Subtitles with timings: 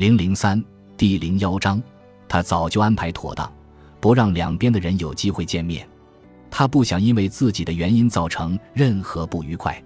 [0.00, 0.64] 零零三
[0.96, 1.78] 第零幺章，
[2.26, 3.52] 他早就安排妥当，
[4.00, 5.86] 不让两边的人有机会见面。
[6.50, 9.78] 他不想因为自己的原因造成任何不愉快。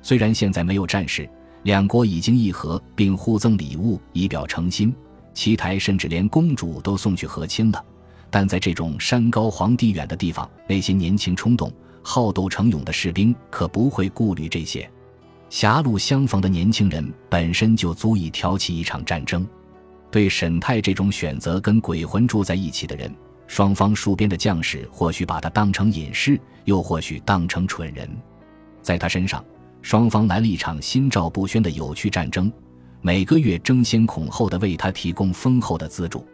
[0.00, 1.28] 虽然现在没有战事，
[1.64, 4.94] 两国已经议和并互赠礼物以表诚心，
[5.34, 7.84] 齐台甚至连公主都送去和亲了。
[8.30, 11.70] 但在这种山高皇帝远的地方，那些年轻冲动、
[12.02, 14.90] 好斗成勇的士兵可不会顾虑这些。
[15.50, 19.46] 狭路相逢的年轻人本身就足以挑起一场战争。
[20.08, 23.12] 对沈泰这种选择跟鬼魂住在一起的人，
[23.48, 28.08] 双方戍边的将士或许把他当成隐士，又或许当成蠢人。
[28.80, 29.44] 在他身上，
[29.82, 32.50] 双方来了一场心照不宣的有趣战争，
[33.00, 36.24] 每个月争先恐后的为他提供丰厚的资助。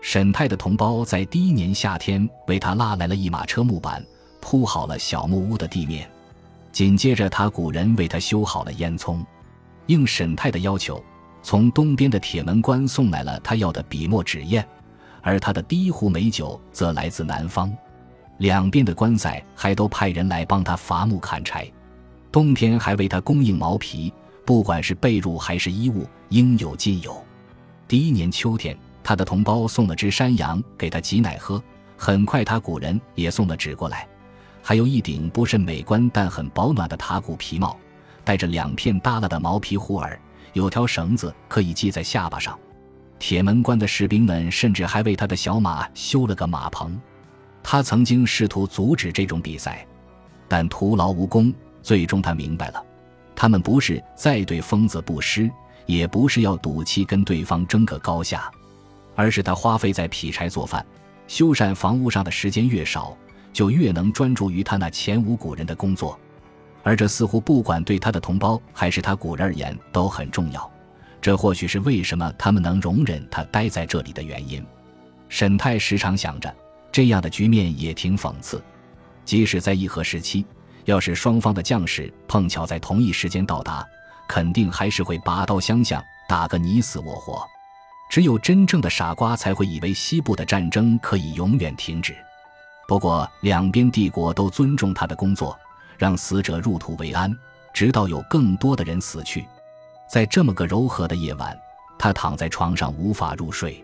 [0.00, 4.04] 沈泰的同胞在第一年夏天为他拉来了一马车木板，
[4.40, 6.10] 铺好了小木屋的地面。
[6.74, 9.24] 紧接着，他古人为他修好了烟囱，
[9.86, 11.00] 应沈泰的要求，
[11.40, 14.66] 从东边的铁门关送来了他要的笔墨纸砚，
[15.22, 17.72] 而他的第一壶美酒则来自南方。
[18.38, 21.70] 两边的官塞还都派人来帮他伐木砍柴，
[22.32, 24.12] 冬天还为他供应毛皮，
[24.44, 27.24] 不管是被褥还是衣物，应有尽有。
[27.86, 31.62] 第一年秋天，他的同胞送了只山羊给他挤奶喝，
[31.96, 34.08] 很快他古人也送了纸过来。
[34.66, 37.78] 还有一顶不甚美观但很保暖的塔古皮帽，
[38.24, 40.18] 带着两片耷拉的毛皮护耳，
[40.54, 42.58] 有条绳子可以系在下巴上。
[43.18, 46.98] 铁门关的士兵们甚至还为他的小马修了个马棚。
[47.62, 49.86] 他曾经试图阻止这种比赛，
[50.48, 51.52] 但徒劳无功。
[51.82, 52.82] 最终他明白了，
[53.36, 55.50] 他们不是在对疯子布施，
[55.84, 58.50] 也不是要赌气跟对方争个高下，
[59.14, 60.84] 而是他花费在劈柴做饭、
[61.28, 63.14] 修缮房屋上的时间越少。
[63.54, 66.18] 就越能专注于他那前无古人的工作，
[66.82, 70.70] 而这似乎不管对他的同胞还是他古人而言都很重要。
[71.22, 74.62] 这或许是为什么他们能容忍他待在这里的原因。
[75.30, 76.54] 沈泰时常想着，
[76.92, 78.62] 这样的局面也挺讽刺。
[79.24, 80.44] 即使在议和时期，
[80.84, 83.86] 要是双方的将士碰巧在同一时间到达，
[84.28, 87.42] 肯定还是会拔刀相向，打个你死我活。
[88.10, 92.14] 只有真正的傻瓜才会以为西部的战争可以永远停止。
[92.86, 95.58] 不过，两边帝国都尊重他的工作，
[95.96, 97.34] 让死者入土为安，
[97.72, 99.46] 直到有更多的人死去。
[100.10, 101.58] 在这么个柔和的夜晚，
[101.98, 103.82] 他躺在床上无法入睡。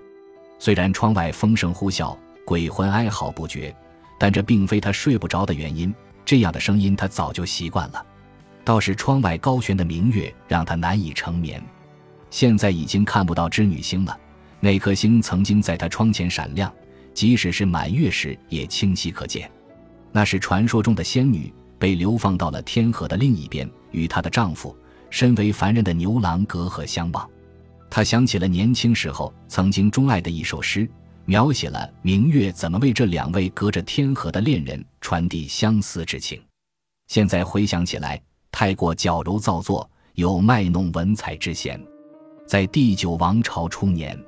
[0.58, 3.74] 虽然窗外风声呼啸，鬼魂哀嚎不绝，
[4.18, 5.92] 但这并非他睡不着的原因。
[6.24, 8.04] 这样的声音他早就习惯了。
[8.62, 11.60] 倒是窗外高悬的明月让他难以成眠。
[12.30, 14.16] 现在已经看不到织女星了，
[14.60, 16.70] 那颗星曾经在他窗前闪亮。
[17.20, 19.52] 即使是满月时也清晰可见，
[20.10, 24.74] 那是传说中的仙女被流放到了天河的另一边，与她的丈夫
[25.10, 27.28] 身为凡人的牛郎隔河相望。
[27.90, 30.88] 她想起了年轻时候曾经钟爱的一首诗，
[31.26, 36.40] 描写了明月怎么为这两位隔着天河的恋人传递相思之情。
[37.08, 38.18] 现在回想起来，
[38.50, 41.78] 太过矫揉造作，有卖弄文采之嫌。
[42.46, 44.18] 在第九王朝初年。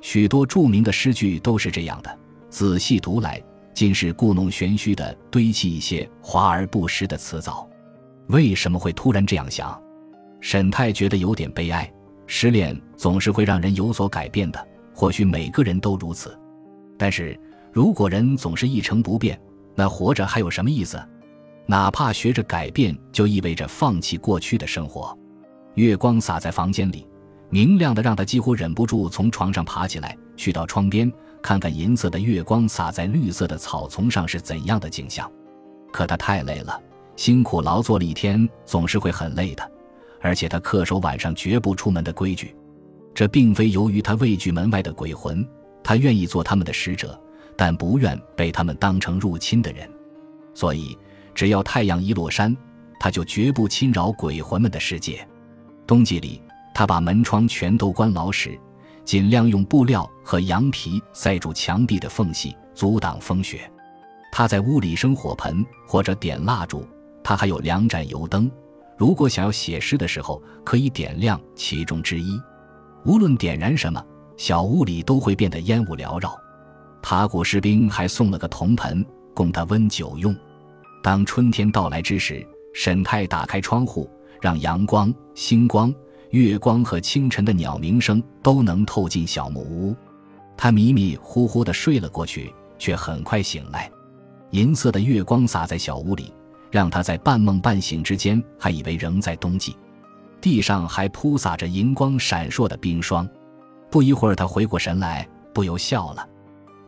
[0.00, 2.18] 许多著名的诗句都是这样的，
[2.54, 3.42] 仔细读来，
[3.74, 7.68] 尽是故弄玄虚的堆砌一些华而不实的词藻。
[8.28, 9.76] 为什么会突然这样想？
[10.40, 11.92] 沈泰觉得有点悲哀。
[12.28, 16.38] 失恋总是会让人有所改变的，或许每个人都如此。
[16.96, 17.36] 但是
[17.72, 19.36] 如果人总是一成不变，
[19.74, 20.96] 那活着还有什么意思？
[21.66, 25.12] 哪怕学着改变，就意味着放弃过去的生活。
[25.74, 27.04] 月光洒在房间里。
[27.54, 31.08] 明亮的让他几乎忍不住从床上爬起来，去到窗边
[31.40, 35.30] 看看银色的月光洒在绿色的草丛上是怎样的景象。
[35.92, 36.82] 可他太累了，
[37.14, 39.70] 辛苦劳作了一天，总是会很累的。
[40.20, 42.56] 而且他恪守晚上绝不出门的规矩，
[43.14, 45.48] 这并非由于他畏惧门外的鬼魂，
[45.80, 47.16] 他愿意做他们的使者，
[47.56, 49.88] 但不愿被他们当成入侵的人。
[50.54, 50.98] 所以，
[51.36, 52.56] 只要太阳一落山，
[52.98, 55.24] 他就绝不侵扰鬼魂们的世界。
[55.86, 56.42] 冬季里。
[56.74, 58.58] 他把门窗全都关牢实，
[59.04, 63.70] 尽量用布料和羊皮塞住墙壁的缝隙，阻挡风雪。
[64.32, 66.84] 他在屋里生火盆或者点蜡烛，
[67.22, 68.50] 他还有两盏油灯。
[68.98, 72.40] 如果想要写诗的时候，可以点亮其中之一。
[73.04, 74.04] 无论点燃什么，
[74.36, 76.36] 小屋里都会变得烟雾缭绕。
[77.00, 80.34] 塔古士兵还送了个铜盆供他温酒用。
[81.02, 84.10] 当春天到来之时，沈泰打开窗户，
[84.40, 85.94] 让阳光、星光。
[86.34, 89.94] 月光和清晨的鸟鸣声都能透进小木屋，
[90.56, 93.88] 他迷迷糊糊地睡了过去，却很快醒来。
[94.50, 96.34] 银色的月光洒在小屋里，
[96.72, 99.76] 让他在半梦半醒之间还以为仍在冬季。
[100.40, 103.28] 地上还铺洒着银光闪烁的冰霜，
[103.88, 106.28] 不一会儿，他回过神来，不由笑了。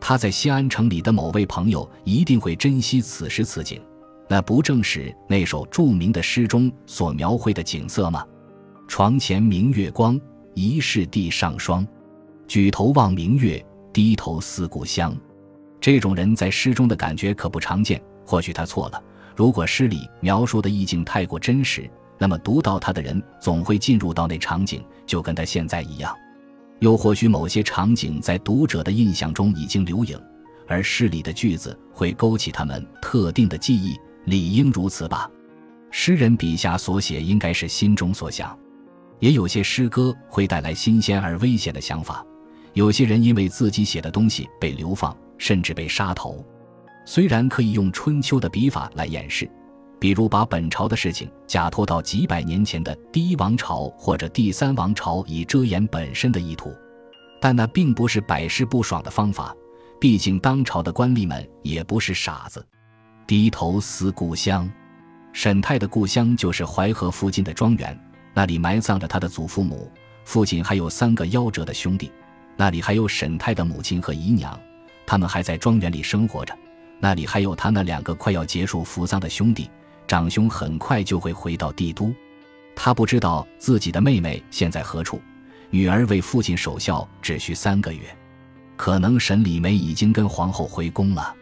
[0.01, 3.81] 他在西安城里的某位朋友一定会珍惜此时此景，
[4.27, 8.25] 那不正是那首著名的诗中所描绘的景色吗？
[8.87, 10.19] 床前明月光，
[10.53, 11.85] 疑是地上霜。
[12.47, 15.15] 举头望明月，低头思故乡。
[15.79, 18.01] 这种人在诗中的感觉可不常见。
[18.25, 19.01] 或许他错了。
[19.35, 26.13] 如果诗里描述的意境太过真实，那么读到他的人总会进入到那场景，就跟他现在一样。
[26.79, 30.19] 又或许某些场景在读者的印象中已经留影，
[30.67, 33.95] 而诗里的句子会勾起他们特定的记忆，
[34.25, 35.29] 理应如此吧。
[35.89, 38.57] 诗人笔下所写应该是心中所想。
[39.19, 42.25] 也有些诗歌会带来新鲜而危险的想法。
[42.73, 46.45] 有些人因为自己写的东西被流放，甚至被杀头。
[47.05, 49.49] 虽然可以用春秋的笔法来掩饰，
[49.99, 56.71] 比如把本朝的事情假托到几百年前的第一王朝或者第三王朝，以遮掩本身的意图，
[57.41, 59.55] 但那并不是百试不爽的方法。
[59.99, 62.63] 毕竟当朝的官吏们也不是傻子。
[63.25, 64.69] 低头思故乡，
[65.33, 67.99] 沈泰的故乡就是淮河附近的庄园，
[68.37, 69.91] 那里埋葬着他的祖父母，
[70.23, 72.11] 父亲还有三个夭折的兄弟。
[72.55, 74.55] 那里还有沈泰的母亲和姨娘，
[75.07, 76.55] 他们还在庄园里生活着。
[76.99, 79.67] 那里还有他那两个快要结束服丧的兄弟，
[80.07, 82.13] 长兄很快就会回到帝都。
[82.75, 85.19] 他不知道自己的妹妹现在何处，
[85.71, 88.01] 女儿为父亲守孝只需三个月，
[88.75, 91.33] 可能沈礼梅已经跟皇后回宫了。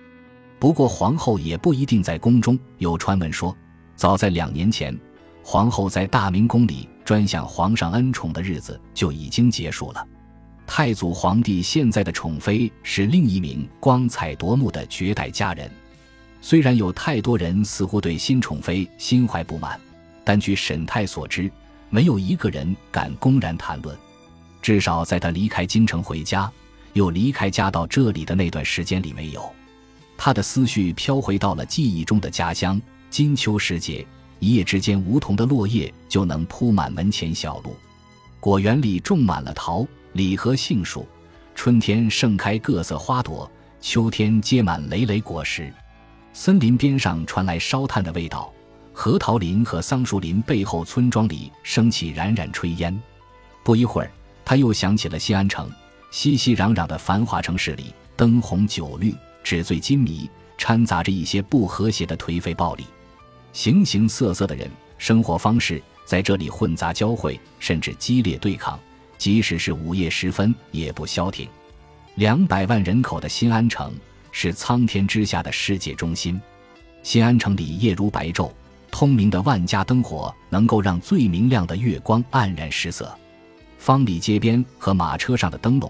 [0.60, 2.58] 不过皇后也不一定在宫中。
[2.78, 3.54] 有传闻说，
[3.98, 4.98] 早在两年前，
[5.48, 10.04] 皇后在大明宫里专享皇上恩宠的日子就已经结束了。
[10.66, 15.70] 太祖皇帝现在的宠妃是另一名光彩夺目的绝代佳人。
[16.42, 19.80] 虽然有太多人似乎对新宠妃心怀不满，
[20.24, 21.50] 但据沈泰所知，
[21.92, 23.96] 没有一个人敢公然谈论。
[24.64, 26.52] 至少在他离开京城回家，
[26.94, 29.48] 又离开家到这里的那段时间里，没有。
[30.18, 32.82] 他的思绪飘回到了记忆中的家乡。
[33.12, 34.06] 金秋时节，
[34.40, 37.76] 一夜之间，梧桐的落叶就能铺满门前小路，
[38.40, 39.86] 果园里种满了桃。
[40.14, 41.06] 李和杏树，
[41.56, 43.52] 春天盛开各色花朵，
[43.82, 45.74] 秋天结满累累果实。
[46.32, 48.50] 森林边上传来烧炭的味道，
[48.94, 52.98] 核桃林和桑树林背后村庄里升起冉冉炊烟。
[53.62, 54.12] 不一会儿，
[54.46, 55.70] 他又想起了西安城，
[56.12, 62.86] 熙熙攘攘的繁华城市里，灯红酒绿，纸醉金迷，掺杂着一些不和谐的颓废暴力，
[63.56, 68.78] 形形色色的人，生活方式在这里混杂交汇，甚至激烈对抗。
[69.18, 71.48] 即使是午夜时分，也不消停。
[72.16, 73.94] 两百万人口的新安城
[74.30, 76.40] 是苍天之下的世界中心。
[77.02, 78.52] 新安城里夜如白昼，
[78.92, 83.18] 通明的万家灯火能够让最明亮的月光黯然失色。
[83.78, 85.90] 方里街边和马车上的灯笼，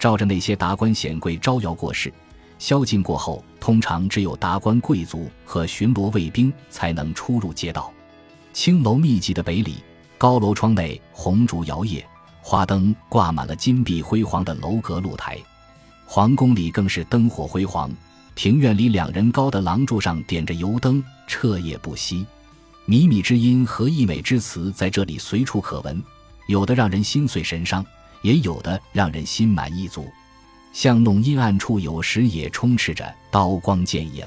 [0.00, 2.12] 照着那些达官显贵招摇过市。
[2.64, 7.92] 宵禁过后，通常只有达官贵族和巡逻卫兵才能出入街道。
[8.54, 9.84] 青楼密集的北里，
[10.16, 12.02] 高楼窗内红烛摇曳。
[12.40, 15.36] 花灯挂满了金碧辉煌的楼阁露台，
[16.06, 17.94] 皇宫里更是灯火辉煌。
[18.34, 22.24] 庭院里两人高的廊柱上点着油灯，彻夜不息。
[22.88, 26.02] 靡靡之音和溢美之词在这里随处可闻，
[26.48, 27.84] 有的让人心碎神伤，
[28.22, 30.08] 也有的让人心满意足。
[30.74, 34.26] 巷弄阴暗处，有时也充斥着刀光剑影。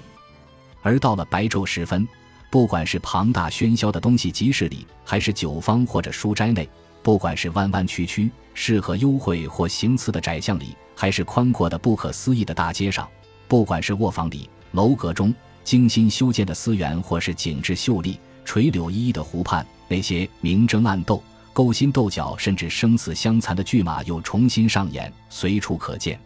[0.82, 2.08] 而到了白昼时分，
[2.50, 6.68] 不管是庞大喧嚣的东西集市里，还是酒坊或者书斋内。
[7.04, 13.06] 不管是弯弯曲曲、适合幽会或行刺的窄巷里，还是宽阔的不可思议的大街上；
[13.50, 15.36] 不管是卧房里、楼阁中
[15.66, 26.18] 精心修建的私园，或是景致秀丽、垂柳依依的湖畔，那些明争暗斗、勾心斗角，甚至生死相残的剧码又重新上演，随处可见。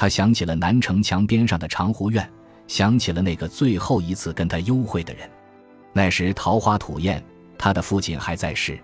[0.00, 2.26] 他想起了南城墙边上的长湖院，
[2.66, 5.28] 想起了那个最后一次跟他幽会的人。
[5.92, 7.22] 那时桃花吐艳，
[7.58, 8.80] 他的父亲还在世。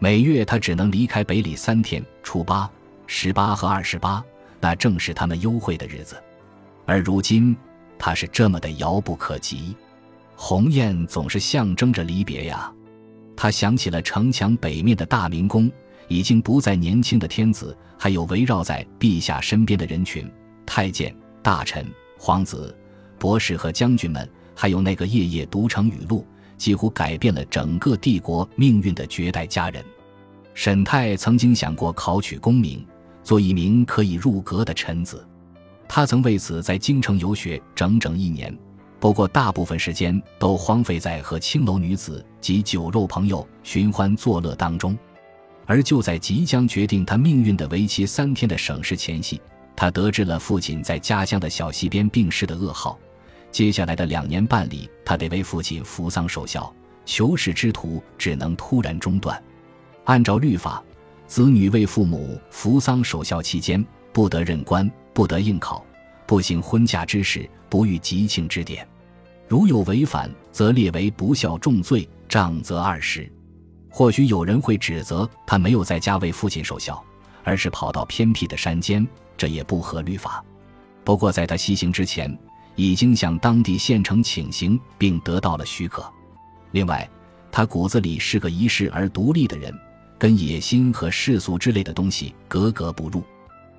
[0.00, 2.68] 每月他只能离开北里三天，初八、
[3.06, 4.20] 十八和二十八，
[4.58, 6.20] 那正是他们幽会的日子。
[6.86, 7.56] 而如今，
[7.96, 9.76] 他是这么的遥不可及。
[10.34, 12.68] 鸿雁总是象征着离别呀。
[13.36, 15.70] 他想起了城墙北面的大明宫，
[16.08, 20.28] 已经不再年轻的天子，还有围绕在陛下身边的人群：
[20.68, 21.84] 太监、大臣、
[22.18, 22.76] 皇子、
[23.18, 26.26] 博士和将军们，还有那个夜夜读成语录。
[26.58, 29.84] 几乎改变了整个帝国命运的绝代佳人，
[30.54, 32.84] 沈泰曾经想过考取功名，
[33.22, 35.24] 做一名可以入阁的臣子。
[35.86, 38.52] 他曾为此在京城游学整整一年，
[38.98, 44.98] 不过大部分时间都荒废在和青楼女子及酒肉朋友寻欢作乐当中。
[45.64, 49.40] 而就在即将决定他命运的为期三天的省试前夕，
[49.80, 52.98] 他得知了父亲在家乡的小溪边病逝的噩耗。
[53.52, 56.74] 接下来的两年半里，他得为父亲扶丧守孝，
[57.06, 59.40] 求仕之途只能突然中断。
[60.02, 60.82] 按照律法，
[61.28, 65.86] 子女为父母扶丧守孝期间，不得任官，不得应考，
[66.26, 68.84] 不行婚嫁之事，不遇吉庆之典。
[69.46, 73.30] 如有违反，则列为不孝重罪，杖责二十。
[73.88, 77.00] 或许有人会指责他没有在家为父亲守孝，
[77.48, 80.44] 而是跑到偏僻的山间，这也不合律法。
[81.02, 82.38] 不过在他西行之前，
[82.76, 86.06] 已经向当地县城请行，并得到了许可。
[86.72, 87.08] 另外，
[87.50, 89.74] 他骨子里是个遗世而独立的人，
[90.18, 93.24] 跟野心和世俗之类的东西格格不入。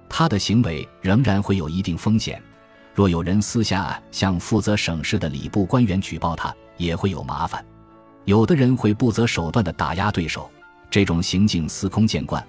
[0.09, 2.41] 他的行为仍然会有一定风险，
[2.95, 7.63] 若有人私下向负责省事的礼部官员举报他，也会有麻烦。
[8.25, 10.49] 有的人会不择手段地打压对手，
[10.89, 12.43] 这种行径司空见惯。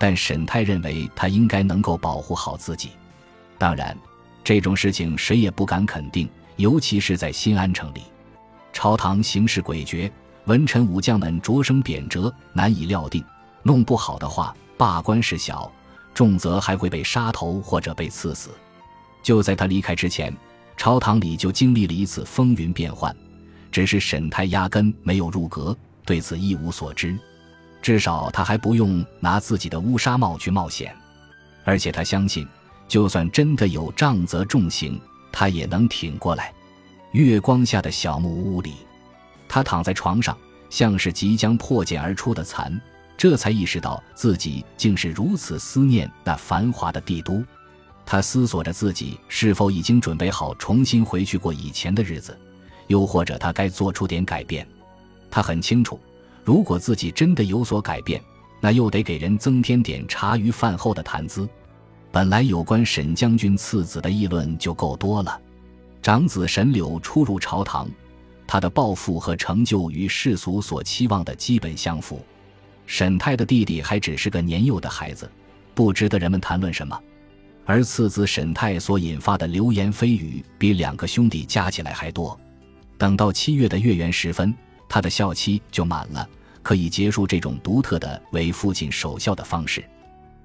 [0.00, 2.92] 但沈泰认为他应该能够保护好自己。
[3.58, 3.94] 当然，
[4.42, 6.26] 这种事情谁也不敢肯定，
[6.56, 8.04] 尤其是在新安城里，
[8.72, 10.10] 朝堂形势诡谲，
[10.46, 13.22] 文臣武将们着声贬谪，难以料定。
[13.62, 15.70] 弄不好的话，罢官事小，
[16.14, 18.48] 重则还会被杀头或者被赐死。
[19.22, 20.34] 就在他离开之前，
[20.78, 23.14] 朝堂里就经历了一次风云变幻。
[23.70, 25.76] 只是沈泰压根没有入阁，
[26.06, 27.18] 对此一无所知。
[27.82, 30.94] 至少他还不用拿自己的乌纱帽去冒险，
[31.64, 32.46] 而且他相信，
[32.86, 35.00] 就算真的有杖责重刑，
[35.32, 36.52] 他也能挺过来。
[37.12, 38.74] 月光下的小木屋里，
[39.48, 40.36] 他躺在床上，
[40.68, 42.80] 像是即将破茧而出的蚕，
[43.16, 47.44] 这才意识到自己竟是如此思念那繁华的帝都。
[48.06, 52.38] 他思索着自己是否已经准备好重新回去过以前的日子。
[52.88, 54.66] 又或者他该做出点改变，
[55.30, 56.00] 他很清楚，
[56.44, 58.20] 如果自己真的有所改变，
[58.60, 61.48] 那又得给人增添点茶余饭后的谈资。
[62.12, 65.40] 本来有关沈将军次子的议论就够多了，
[66.02, 67.88] 长子沈柳初入朝堂，
[68.46, 72.20] 他的抱负和成就与世俗所期望的基本相符。
[72.86, 75.30] 沈泰的弟弟还只是个年幼的孩子，
[75.74, 77.00] 不值得人们谈论什么，
[77.64, 82.36] 而次子沈泰所引发的流言蜚语，比两个兄弟加起来还多。
[82.98, 84.52] 等到七月的月圆时分，
[84.90, 86.28] 他的孝期就满了，
[86.64, 89.84] 可以结束这种独特的为父亲守孝的方式。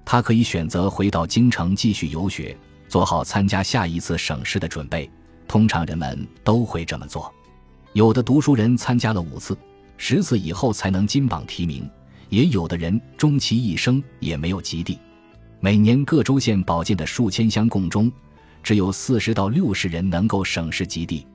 [0.04, 2.56] 他可以选择回到京城继续游学，
[2.88, 5.10] 做好参加下一次省试的准备。
[5.48, 7.32] 通常人们都会这么做。
[7.92, 9.58] 有的读书人参加了五次、
[9.96, 11.90] 十次以后才能金榜题名，
[12.28, 14.96] 也有的人终其一生也没有及第。
[15.58, 18.12] 每年各州县保荐的数千箱贡中，
[18.62, 21.26] 只有四十到六十人能够省试及第。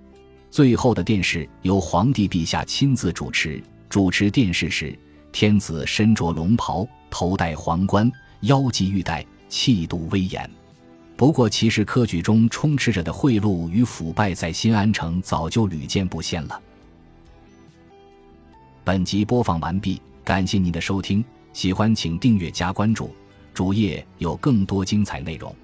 [0.52, 3.64] 最后的殿试由皇帝陛下亲自主持。
[3.90, 4.98] 主持殿试时，
[5.32, 10.50] 天子身着龙袍，头戴皇冠，腰系玉带，气度威严。
[11.16, 16.62] 不过，其实科举中充斥着的贿赂与腐败，在新安城早就屡见不鲜了。
[18.84, 23.10] 本集播放完毕，感谢您的收听，喜欢请订阅加关注，
[23.54, 25.56] 主页有更多精彩内容。